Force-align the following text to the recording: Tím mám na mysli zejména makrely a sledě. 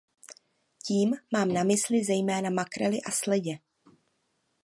Tím 0.87 1.13
mám 1.33 1.53
na 1.53 1.63
mysli 1.63 2.03
zejména 2.03 2.49
makrely 2.49 3.01
a 3.01 3.11
sledě. 3.11 3.59